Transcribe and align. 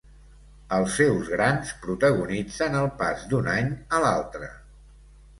Els 0.75 0.93
seus 0.99 1.27
grans 1.33 1.73
protagonitzen 1.83 2.77
el 2.79 2.87
pas 3.01 3.27
d'un 3.33 3.51
any 3.57 3.69
a 3.99 4.01
l'altre. 4.05 4.49